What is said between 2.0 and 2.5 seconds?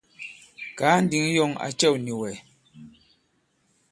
nì wɛ̀.